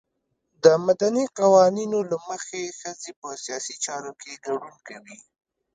د 0.63 0.65
مدني 0.85 1.25
قوانینو 1.39 1.99
له 2.11 2.17
مخې 2.27 2.63
ښځې 2.79 3.11
په 3.19 3.29
سیاسي 3.45 3.75
چارو 3.85 4.11
کې 4.21 4.41
ګډون 4.45 4.75
کوي. 4.87 5.17